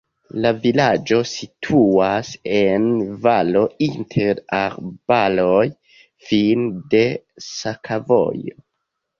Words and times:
La 0.43 0.51
vilaĝo 0.61 1.17
situas 1.31 2.31
en 2.61 2.87
valo 3.27 3.63
inter 3.89 4.41
arbaroj, 4.63 5.69
fine 6.31 6.67
de 6.95 7.07
sakovojo. 7.51 8.61